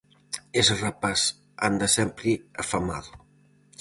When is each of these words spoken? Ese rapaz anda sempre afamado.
Ese 0.61 0.73
rapaz 0.85 1.21
anda 1.67 1.87
sempre 1.97 2.31
afamado. 2.61 3.11